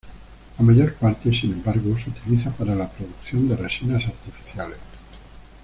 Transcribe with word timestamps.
La 0.57 0.63
mayor 0.65 0.95
parte 0.95 1.31
sin 1.31 1.53
embargo 1.53 1.95
se 1.99 2.09
utiliza 2.09 2.49
para 2.49 2.73
la 2.73 2.89
producción 2.89 3.47
de 3.47 3.55
resinas 3.55 4.03
artificiales. 4.07 4.79